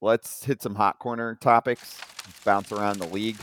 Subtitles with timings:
[0.00, 2.00] let's hit some hot corner topics,
[2.44, 3.36] bounce around the league.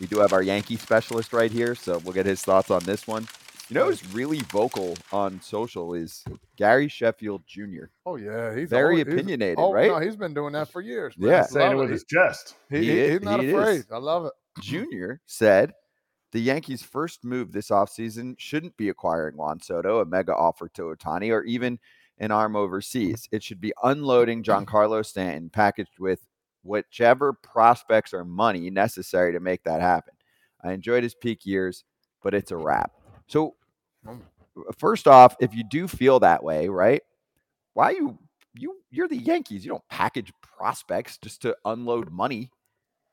[0.00, 3.06] We do have our Yankee specialist right here, so we'll get his thoughts on this
[3.06, 3.26] one.
[3.70, 6.22] You know who's really vocal on social is
[6.56, 7.84] Gary Sheffield Jr.
[8.04, 9.88] Oh yeah, he's Very always- he's- opinionated, oh, right?
[9.88, 11.16] No, he's been doing that for years.
[11.16, 11.30] man.
[11.30, 11.40] Yeah.
[11.40, 12.54] I Saying it love with his chest.
[12.68, 13.76] He, He he- is- he's not he afraid.
[13.80, 13.86] is.
[13.90, 14.32] I love it.
[14.60, 15.14] Jr.
[15.26, 15.72] said
[16.32, 20.82] the Yankees' first move this offseason shouldn't be acquiring Juan Soto, a mega offer to
[20.82, 21.78] Ohtani, or even
[22.18, 23.28] an arm overseas.
[23.32, 26.26] It should be unloading Giancarlo Stanton packaged with
[26.62, 30.14] whichever prospects or money necessary to make that happen.
[30.62, 31.84] I enjoyed his peak years,
[32.22, 32.92] but it's a wrap.
[33.26, 33.56] So,
[34.06, 34.20] Mm.
[34.78, 37.02] first off, if you do feel that way, right?
[37.72, 38.18] Why you
[38.54, 39.64] you you're the Yankees.
[39.64, 42.50] You don't package prospects just to unload money.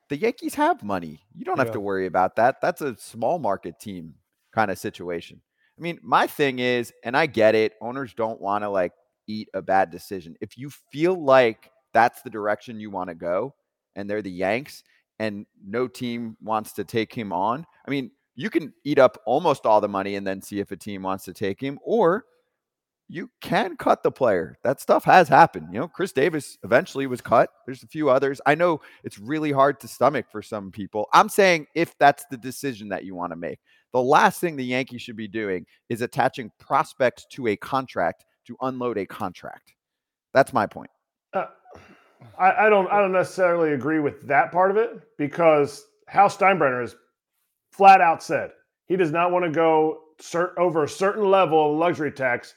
[0.09, 1.21] The Yankees have money.
[1.33, 2.61] You don't have to worry about that.
[2.61, 4.15] That's a small market team
[4.51, 5.41] kind of situation.
[5.81, 8.91] I mean, my thing is, and I get it, owners don't want to like
[9.25, 10.35] eat a bad decision.
[10.39, 13.55] If you feel like that's the direction you want to go
[13.95, 14.83] and they're the Yanks
[15.17, 19.65] and no team wants to take him on, I mean, you can eat up almost
[19.65, 22.25] all the money and then see if a team wants to take him or
[23.07, 24.59] you can cut the player.
[24.63, 25.69] That stuff has happened.
[25.73, 27.49] You know, Chris Davis eventually was cut.
[27.65, 28.39] There's a few others.
[28.45, 31.09] I know it's really hard to stomach for some people.
[31.11, 33.59] I'm saying if that's the decision that you want to make,
[33.93, 38.55] the last thing the Yankees should be doing is attaching prospects to a contract to
[38.61, 39.73] unload a contract.
[40.33, 40.89] That's my point.
[41.33, 41.45] Uh,
[42.37, 42.89] I, I don't.
[42.91, 46.95] I don't necessarily agree with that part of it because Hal Steinbrenner has
[47.71, 48.51] flat out said
[48.85, 52.53] he does not want to go cert, over a certain level of luxury tax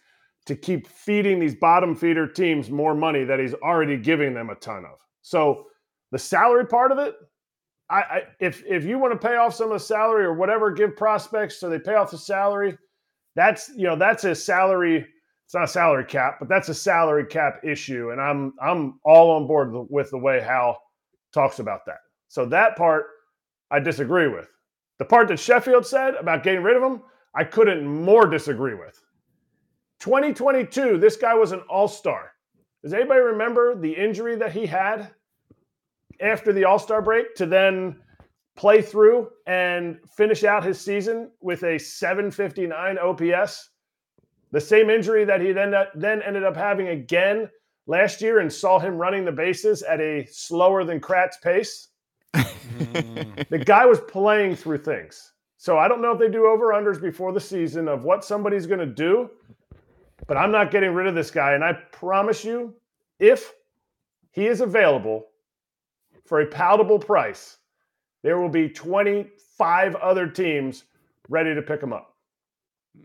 [0.46, 4.54] to keep feeding these bottom feeder teams more money that he's already giving them a
[4.56, 4.98] ton of.
[5.22, 5.64] So
[6.12, 7.14] the salary part of it,
[7.94, 10.70] I, I if if you want to pay off some of the salary or whatever,
[10.70, 12.76] give prospects so they pay off the salary.
[13.36, 15.06] That's you know that's a salary
[15.44, 19.32] it's not a salary cap, but that's a salary cap issue, and I'm I'm all
[19.32, 20.80] on board with- the way Hal
[21.32, 21.98] talks about that.
[22.28, 23.06] So that part
[23.70, 24.48] I disagree with.
[24.98, 27.02] The part that Sheffield said about getting rid of him,
[27.34, 28.98] I couldn't more disagree with.
[30.00, 32.32] 2022, this guy was an all-star.
[32.82, 35.12] Does anybody remember the injury that he had
[36.20, 37.96] after the all-star break to then
[38.56, 43.70] play through and finish out his season with a 759 OPS?
[44.52, 47.50] The same injury that he then then ended up having again
[47.86, 51.88] last year and saw him running the bases at a slower than Kratz pace.
[52.34, 53.48] Mm.
[53.48, 55.32] The guy was playing through things.
[55.56, 58.66] So I don't know if they do over unders before the season of what somebody's
[58.66, 59.30] going to do,
[60.26, 61.54] but I'm not getting rid of this guy.
[61.54, 62.74] And I promise you,
[63.18, 63.52] if
[64.30, 65.26] he is available
[66.24, 67.58] for a palatable price,
[68.22, 70.84] there will be 25 other teams
[71.28, 72.14] ready to pick him up.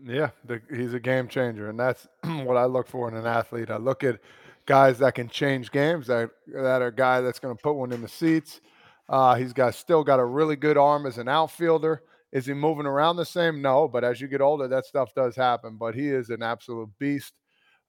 [0.04, 3.70] Yeah, the, he's a game changer, and that's what I look for in an athlete.
[3.70, 4.20] I look at
[4.66, 7.92] guys that can change games, that that are a guy that's going to put one
[7.92, 8.60] in the seats.
[9.08, 12.02] Uh, he's got still got a really good arm as an outfielder.
[12.32, 13.60] Is he moving around the same?
[13.60, 15.76] No, but as you get older, that stuff does happen.
[15.76, 17.32] But he is an absolute beast.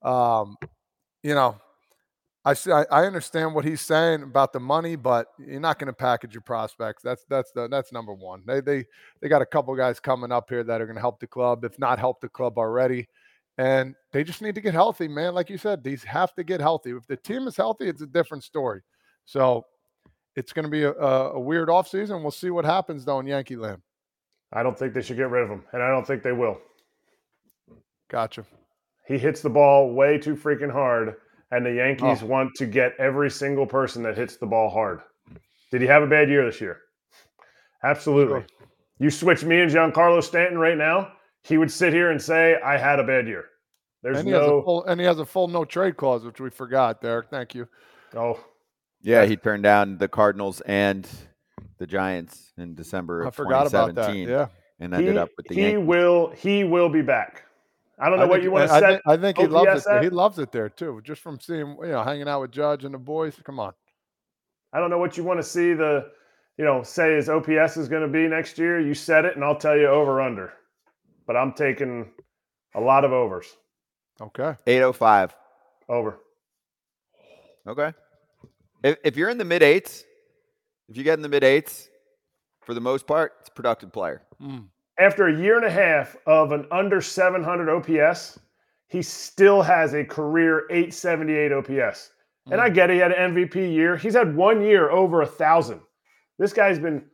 [0.01, 0.57] Um,
[1.21, 1.55] you know,
[2.43, 5.93] I, see, I understand what he's saying about the money, but you're not going to
[5.93, 7.03] package your prospects.
[7.03, 8.41] That's that's the that's number one.
[8.47, 8.85] They they
[9.21, 11.63] they got a couple guys coming up here that are going to help the club,
[11.63, 13.07] if not help the club already.
[13.59, 15.35] And they just need to get healthy, man.
[15.35, 16.91] Like you said, these have to get healthy.
[16.91, 18.81] If the team is healthy, it's a different story.
[19.25, 19.65] So
[20.35, 22.21] it's going to be a, a, a weird offseason.
[22.21, 23.81] We'll see what happens, though, in Yankee land.
[24.53, 26.57] I don't think they should get rid of him, and I don't think they will.
[28.09, 28.45] Gotcha.
[29.07, 31.15] He hits the ball way too freaking hard,
[31.51, 32.25] and the Yankees Oh.
[32.27, 35.01] want to get every single person that hits the ball hard.
[35.71, 36.79] Did he have a bad year this year?
[37.83, 38.41] Absolutely.
[38.41, 38.45] Sure.
[38.99, 41.13] You switch me and Giancarlo Stanton right now,
[41.43, 43.45] he would sit here and say, I had a bad year.
[44.03, 44.61] There's And he, has a no.
[44.63, 47.29] full, and he has a full no trade clause, which we forgot, Derek.
[47.29, 47.67] Thank you.
[48.15, 48.39] Oh,
[49.01, 51.07] Yeah, he turned down the Cardinals and
[51.77, 54.07] the Giants in December of I forgot about that.
[54.13, 54.47] 2017 Yeah.
[54.79, 55.87] and ended he, up with the he Yankees.
[55.87, 57.43] will he will be back.
[58.01, 59.01] I don't know I what think- you want to I, set.
[59.05, 59.85] I think he loves it.
[59.85, 59.97] There.
[59.97, 60.03] at?
[60.03, 61.01] He loves it there too.
[61.03, 63.35] Just from seeing, you know, hanging out with Judge and the boys.
[63.43, 63.73] Come on.
[64.73, 66.07] I don't know what you want to see the,
[66.57, 68.79] you know, say his OPS is going to be next year.
[68.79, 70.53] You set it, and I'll tell you over under.
[71.27, 72.09] But I'm taking
[72.73, 73.45] a lot of overs.
[74.19, 74.55] Okay.
[74.65, 75.35] 805.
[75.89, 76.19] Over.
[77.67, 77.93] Okay.
[78.83, 80.03] If, if you're in the mid eights,
[80.89, 81.89] if you get in the mid eights,
[82.61, 84.23] for the most part, it's a productive player.
[84.41, 84.65] Mm.
[84.99, 88.39] After a year and a half of an under 700 OPS,
[88.87, 92.11] he still has a career 878 OPS.
[92.51, 92.73] And I mm.
[92.73, 93.95] get it, he had an MVP year.
[93.95, 95.79] He's had one year over a thousand.
[96.37, 97.05] This guy's been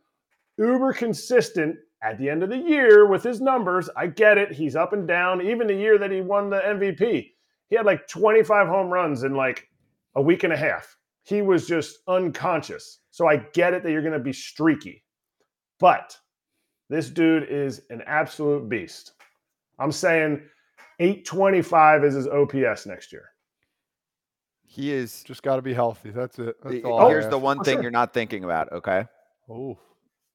[0.56, 3.88] uber consistent at the end of the year with his numbers.
[3.96, 4.52] I get it.
[4.52, 5.42] He's up and down.
[5.42, 7.30] Even the year that he won the MVP,
[7.68, 9.68] he had like 25 home runs in like
[10.14, 10.96] a week and a half.
[11.24, 13.00] he was just unconscious.
[13.10, 15.04] So I get it that you're going to be streaky.
[15.78, 16.16] But
[16.88, 19.12] this dude is an absolute beast.
[19.78, 20.40] I'm saying
[21.00, 23.30] 825 is his OPS next year.
[24.64, 25.22] He is.
[25.24, 26.10] Just got to be healthy.
[26.10, 26.56] That's it.
[26.62, 27.00] That's all.
[27.02, 27.82] Oh, Here's the one oh, thing sure.
[27.82, 28.70] you're not thinking about.
[28.72, 29.06] Okay.
[29.48, 29.78] Oh.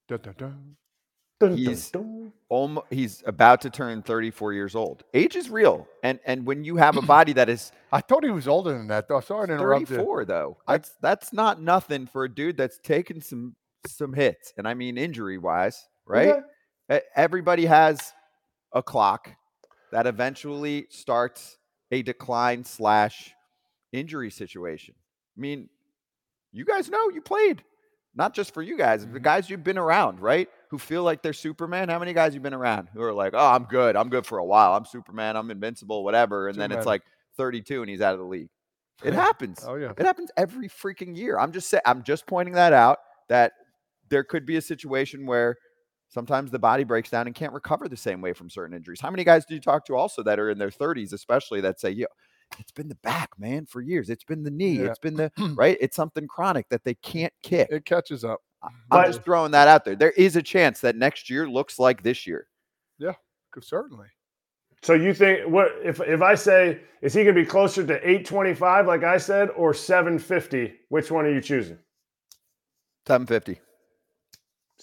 [0.07, 0.75] Dun, dun, dun.
[1.39, 2.33] Dun, He's- dun, dun.
[2.49, 5.03] Almo- he's about to turn 34 years old.
[5.13, 8.29] Age is real, and and when you have a body that is I thought he
[8.29, 9.19] was older than that, though.
[9.21, 9.97] Sorry to interrupt you.
[9.97, 13.55] 34, though, I- that's that's not nothing for a dude that's taken some
[13.87, 16.43] some hits, and I mean injury wise, right?
[16.89, 17.01] Okay.
[17.15, 18.13] Everybody has
[18.73, 19.31] a clock
[19.91, 21.57] that eventually starts
[21.91, 23.31] a decline slash
[23.91, 24.95] injury situation.
[25.37, 25.69] I mean,
[26.51, 27.63] you guys know you played,
[28.15, 29.23] not just for you guys, the Mhm.
[29.23, 30.49] guys you've been around, right?
[30.69, 31.89] Who feel like they're Superman.
[31.89, 34.39] How many guys you've been around who are like, oh, I'm good, I'm good for
[34.39, 37.03] a while, I'm Superman, I'm invincible, whatever, and then it's like
[37.37, 38.49] 32 and he's out of the league.
[39.03, 39.63] It happens.
[39.67, 39.93] Oh, yeah.
[39.97, 41.39] It happens every freaking year.
[41.39, 41.81] I'm just saying.
[41.85, 42.99] I'm just pointing that out.
[43.29, 43.53] That
[44.09, 45.55] there could be a situation where
[46.13, 49.01] sometimes the body breaks down and can't recover the same way from certain injuries.
[49.01, 51.79] How many guys do you talk to also that are in their 30s, especially that
[51.79, 52.05] say, "Yo,
[52.59, 54.09] it's been the back, man, for years.
[54.09, 54.79] It's been the knee.
[54.79, 54.85] Yeah.
[54.85, 55.77] It's been the right.
[55.81, 58.39] It's something chronic that they can't kick." It catches up.
[58.61, 59.95] I'm But- just throwing that out there.
[59.95, 62.47] There is a chance that next year looks like this year.
[62.97, 63.13] Yeah,
[63.61, 64.07] certainly.
[64.83, 67.93] So you think what if if I say is he going to be closer to
[67.95, 70.73] 825 like I said or 750?
[70.89, 71.77] Which one are you choosing?
[73.07, 73.59] 750.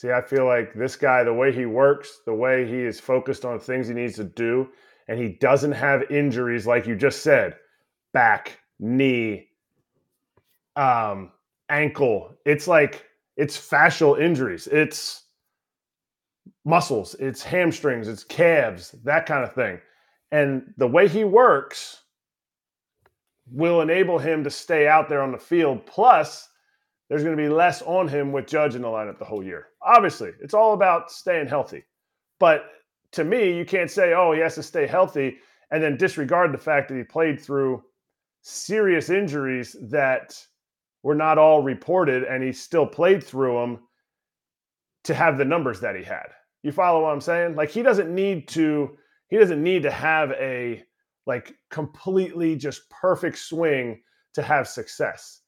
[0.01, 3.45] See, I feel like this guy, the way he works, the way he is focused
[3.45, 4.71] on things he needs to do,
[5.09, 7.57] and he doesn't have injuries like you just said,
[8.15, 9.49] back, knee,
[10.75, 11.33] um,
[11.69, 12.35] ankle.
[12.47, 13.05] It's like
[13.37, 14.69] it's fascial injuries.
[14.69, 15.25] It's
[16.65, 19.79] muscles, it's hamstrings, it's calves, that kind of thing.
[20.33, 22.05] And the way he works
[23.53, 25.85] will enable him to stay out there on the field.
[25.85, 26.49] Plus,
[27.11, 29.67] there's going to be less on him with Judge in the lineup the whole year.
[29.83, 31.85] Obviously, it's all about staying healthy.
[32.39, 32.67] But
[33.13, 35.39] to me, you can't say, oh, he has to stay healthy
[35.73, 37.83] and then disregard the fact that he played through
[38.43, 40.39] serious injuries that
[41.03, 43.81] were not all reported and he still played through them
[45.03, 46.29] to have the numbers that he had.
[46.63, 47.57] You follow what I'm saying?
[47.57, 48.97] Like he doesn't need to
[49.29, 50.85] he doesn't need to have a
[51.27, 54.03] like completely just perfect swing
[54.35, 55.40] to have success.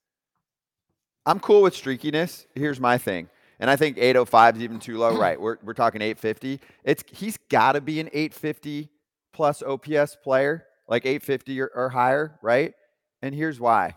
[1.26, 2.46] I'm cool with streakiness.
[2.54, 3.28] Here's my thing.
[3.60, 5.16] And I think 805 is even too low.
[5.20, 5.40] right.
[5.40, 6.60] We're, we're talking 850.
[6.84, 8.88] It's he's got to be an 850
[9.32, 12.74] plus OPS player, like 850 or, or higher, right?
[13.22, 13.94] And here's why.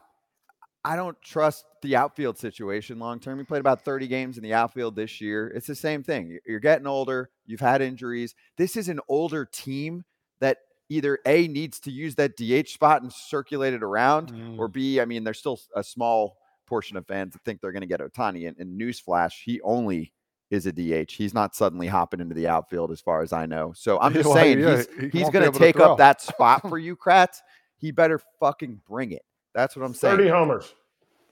[0.83, 3.39] I don't trust the outfield situation long term.
[3.39, 5.47] He played about 30 games in the outfield this year.
[5.47, 6.37] It's the same thing.
[6.45, 7.31] You're- getting older.
[7.47, 8.35] You've had injuries.
[8.57, 10.03] This is an older team
[10.41, 14.59] that either A needs to use that DH spot and circulate it around, Mm.
[14.59, 17.81] or B, I mean, there's still a small portion of fans that think they're going
[17.81, 18.47] to get Ohtani.
[18.47, 20.13] And, and newsflash, he only
[20.51, 21.11] is a DH.
[21.11, 23.73] He's not suddenly hopping into the outfield, as far as I know.
[23.75, 26.61] So I'm just Well, saying yeah, he's he he's going to take up that spot
[26.69, 27.37] for you, Kratz.
[27.77, 29.23] He better fucking bring it.
[29.53, 30.17] That's what I'm saying.
[30.17, 30.73] 30 homers.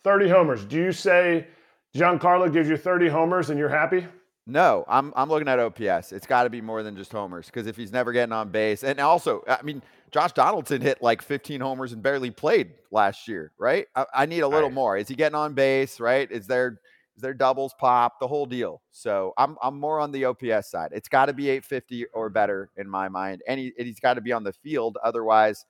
[0.03, 0.65] 30 homers.
[0.65, 1.47] Do you say
[1.95, 4.05] Giancarlo gives you 30 homers and you're happy?
[4.45, 6.11] No, I'm I'm looking at OPS.
[6.11, 8.83] It's got to be more than just homers because if he's never getting on base,
[8.83, 9.81] and also, I mean,
[10.11, 13.87] Josh Donaldson hit like 15 homers and barely played last year, right?
[13.95, 14.75] I, I need a little Right.
[14.75, 14.97] more.
[14.97, 15.97] Is he getting on base?
[15.99, 16.29] Right?
[16.29, 16.79] Is there
[17.15, 18.81] is there doubles pop the whole deal?
[18.91, 20.89] So I'm I'm more on the OPS side.
[20.91, 24.15] It's got to be 850 or better in my mind, and he and he's got
[24.15, 24.97] to be on the field.
[25.05, 25.65] Otherwise,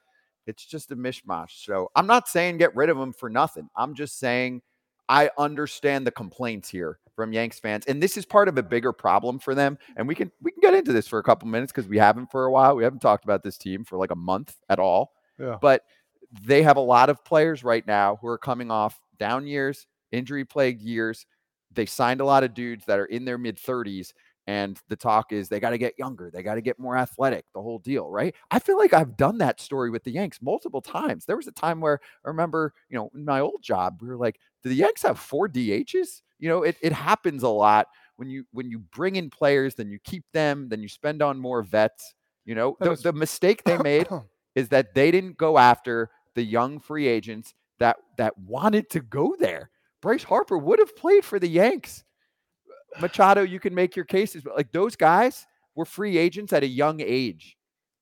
[0.48, 1.64] it's just a mishmash.
[1.64, 3.70] So I'm not saying get rid of him for nothing.
[3.76, 4.64] I'm just saying
[5.08, 8.92] I understand the complaints here from Yanks fans, and this is part of a bigger
[8.92, 9.78] problem for them.
[9.96, 12.32] And we can we can get into this for a couple minutes because we haven't
[12.32, 12.76] for a while.
[12.76, 15.14] We haven't talked about this team for like a month at all.
[15.40, 15.58] Yeah.
[15.62, 15.84] But
[16.42, 20.46] they have a lot of players right now who are coming off down years, injury
[20.46, 21.26] plagued years.
[21.72, 24.14] They signed a lot of dudes that are in their mid 30s.
[24.46, 26.30] And the talk is they got to get younger.
[26.30, 28.36] They got to get more athletic, the whole deal, right?
[28.52, 31.26] I feel like I've done that story with the Yanks multiple times.
[31.26, 34.18] There was a time where I remember, you know, in my old job, we were
[34.18, 36.22] like, do the Yanks have four DHs?
[36.44, 39.90] You know, it, it happens a lot when you when you bring in players, then
[39.90, 42.14] you keep them, then you spend on more vets.
[42.44, 44.08] You know, the, it's- the mistake they made
[44.56, 49.38] is that they didn't go after the young free agents that that wanted to go
[49.40, 49.70] there.
[50.02, 52.04] Bryce Harper would have played for the Yanks.
[53.00, 55.46] Machado, you can make your cases, but like those guys
[55.76, 57.56] were free agents at a young age.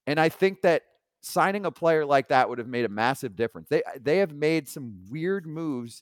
[0.08, 0.82] And I think that
[1.22, 3.70] signing a player like that would have made a massive difference.
[3.70, 6.02] They they have made some weird moves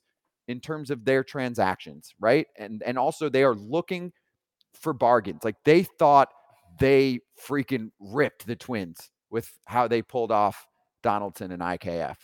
[0.50, 2.48] in terms of their transactions, right?
[2.58, 4.12] And and also they are looking
[4.74, 5.44] for bargains.
[5.44, 6.30] Like they thought
[6.80, 10.66] they freaking ripped the Twins with how they pulled off
[11.04, 12.18] Donaldson and IKF.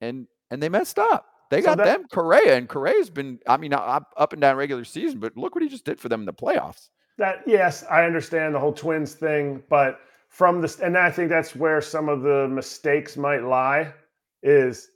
[0.00, 1.26] And and they messed up.
[1.50, 4.40] They So got that- them Correa, and Correa's been, I mean, uh, up, up and
[4.42, 6.88] down regular season, but look what he just did for them in the playoffs.
[7.18, 10.00] That yes, I understand the whole twins thing, but
[10.30, 13.92] from this, and I think that's where some of the mistakes might lie.
[14.42, 14.88] Is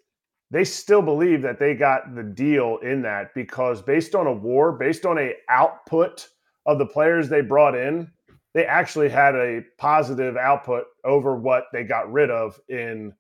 [0.51, 4.73] they still believe that they got the deal in that because based on a war,
[4.73, 6.29] based on a output
[6.67, 8.11] of the players they brought in,
[8.55, 13.13] they actually had a positive output over what they got rid of in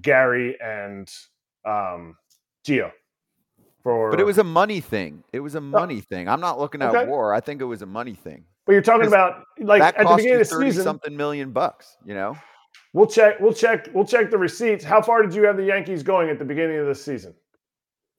[0.00, 1.10] Gary and
[1.64, 2.16] um,
[2.66, 2.90] Gio.
[3.82, 5.22] For But it was a money thing.
[5.32, 6.28] It was a money thing.
[6.28, 7.08] I'm not looking at okay.
[7.08, 7.34] war.
[7.34, 8.44] I think it was a money thing.
[8.66, 10.84] But you're talking about like that at the beginning you of the 30 season.
[10.84, 12.36] something million bucks, you know?
[12.92, 13.40] We'll check.
[13.40, 13.88] We'll check.
[13.92, 14.84] We'll check the receipts.
[14.84, 17.34] How far did you have the Yankees going at the beginning of the season?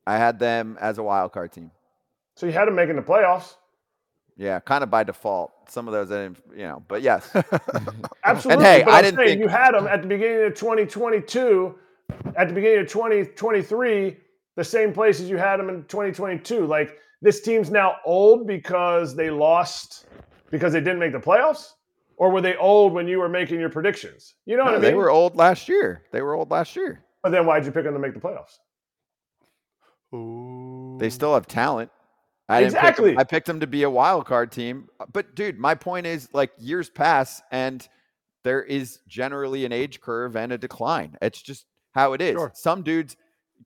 [0.05, 1.71] I had them as a wild card team.
[2.35, 3.55] So you had them making the playoffs.
[4.37, 5.53] Yeah, kind of by default.
[5.69, 7.31] Some of those I didn't, you know, but yes.
[8.25, 8.51] Absolutely.
[8.53, 11.75] And hey, but I I'm didn't think- you had them at the beginning of 2022,
[12.35, 14.17] at the beginning of 2023,
[14.57, 16.65] the same places you had them in 2022.
[16.67, 20.05] Like this team's now old because they lost
[20.51, 21.71] because they didn't make the playoffs,
[22.17, 24.35] or were they old when you were making your predictions?
[24.45, 24.81] You know what I mean?
[24.81, 26.03] they were old last year.
[26.11, 27.03] They were old last year.
[27.23, 28.57] But then why'd you pick them to make the playoffs?
[30.13, 30.97] Ooh.
[30.99, 31.91] They still have talent.
[32.47, 33.17] I didn't pick Exactly.
[33.17, 34.87] I picked them to be a wild card team.
[35.11, 37.87] But dude, my point is like years pass and
[38.43, 41.17] there is generally an age curve and a decline.
[41.21, 42.33] It's just how it is.
[42.33, 42.51] Sure.
[42.53, 43.17] Some dudes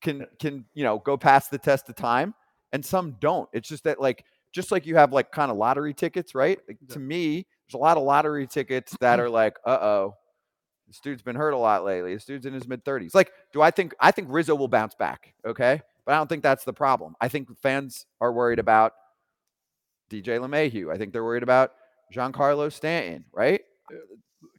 [0.02, 2.34] can can, you know, go past the test of time
[2.72, 3.50] and some don't.
[3.52, 6.60] It's just that like just like you have like kind of lottery tickets, right?
[6.68, 6.94] Like, Yeah.
[6.94, 10.16] To me, there's a lot of lottery tickets that are like, uh-oh,
[10.88, 12.14] this dude's been hurt a lot lately.
[12.16, 13.14] This dude's in his mid 30s.
[13.14, 15.34] Like, do I think I think Rizzo will bounce back?
[15.46, 15.82] Okay.
[16.06, 17.16] But I don't think that's the problem.
[17.22, 18.94] I think fans are worried about
[20.10, 20.92] DJ LeMahieu.
[20.92, 21.74] I think they're worried about
[22.12, 23.62] Giancarlo Stanton, right?
[23.92, 23.98] Uh,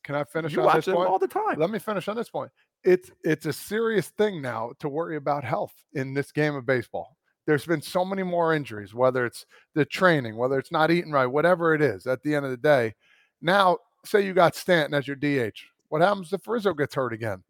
[0.05, 1.09] can I finish You on watch this point?
[1.09, 1.59] all the time.
[1.59, 2.53] Let me finish on this point.
[2.85, 7.17] It's it's a serious thing now to worry about health in this game of baseball.
[7.47, 11.27] There's been so many more injuries, whether it's the training, whether it's not eating right,
[11.27, 12.07] whatever it is.
[12.07, 12.95] At the end of the day,
[13.41, 15.57] now say you got Stanton as your DH.
[15.89, 17.43] What happens if Rizzo gets hurt again,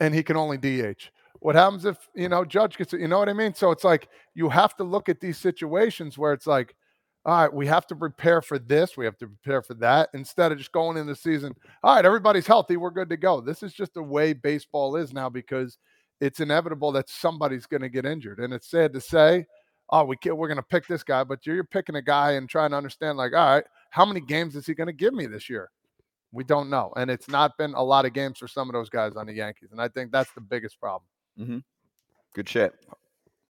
[0.00, 1.10] and he can only DH?
[1.40, 2.92] What happens if you know Judge gets?
[2.92, 3.00] it?
[3.00, 3.54] You know what I mean?
[3.54, 6.74] So it's like you have to look at these situations where it's like,
[7.24, 10.52] all right, we have to prepare for this, we have to prepare for that, instead
[10.52, 13.40] of just going in the season all right, everybody's healthy, we're good to go.
[13.40, 15.78] This is just the way baseball is now because
[16.20, 18.38] it's inevitable that somebody's going to get injured.
[18.40, 19.46] And it's sad to say,
[19.90, 22.48] oh, we can, we're going to pick this guy, but you're picking a guy and
[22.48, 25.26] trying to understand, like, all right, how many games is he going to give me
[25.26, 25.70] this year?
[26.32, 26.92] We don't know.
[26.96, 29.32] And it's not been a lot of games for some of those guys on the
[29.32, 29.70] Yankees.
[29.72, 31.08] And I think that's the biggest problem.
[31.38, 31.58] Mm-hmm.
[32.34, 32.74] Good shit.